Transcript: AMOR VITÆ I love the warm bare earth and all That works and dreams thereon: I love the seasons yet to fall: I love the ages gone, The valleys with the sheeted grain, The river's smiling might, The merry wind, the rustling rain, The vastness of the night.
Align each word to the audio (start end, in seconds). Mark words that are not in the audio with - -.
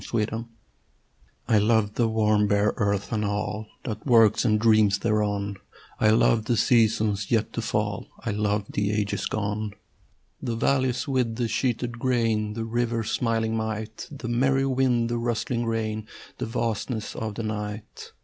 AMOR 0.01 0.25
VITÆ 0.25 0.47
I 1.47 1.57
love 1.59 1.93
the 1.93 2.07
warm 2.07 2.47
bare 2.47 2.73
earth 2.77 3.11
and 3.13 3.23
all 3.23 3.67
That 3.83 4.03
works 4.03 4.43
and 4.43 4.59
dreams 4.59 4.97
thereon: 4.97 5.57
I 5.99 6.09
love 6.09 6.45
the 6.45 6.57
seasons 6.57 7.29
yet 7.29 7.53
to 7.53 7.61
fall: 7.61 8.07
I 8.21 8.31
love 8.31 8.65
the 8.71 8.89
ages 8.91 9.27
gone, 9.27 9.75
The 10.41 10.55
valleys 10.55 11.07
with 11.07 11.35
the 11.35 11.47
sheeted 11.47 11.99
grain, 11.99 12.53
The 12.53 12.65
river's 12.65 13.11
smiling 13.11 13.55
might, 13.55 14.07
The 14.09 14.27
merry 14.27 14.65
wind, 14.65 15.07
the 15.07 15.19
rustling 15.19 15.67
rain, 15.67 16.07
The 16.39 16.47
vastness 16.47 17.15
of 17.15 17.35
the 17.35 17.43
night. 17.43 18.13